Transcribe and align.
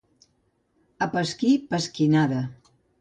A 1.05 1.07
pasquí, 1.17 1.51
pasquinada. 1.75 2.41